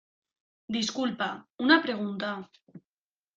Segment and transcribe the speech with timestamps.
[0.75, 1.27] disculpa,
[1.67, 2.33] una pregunta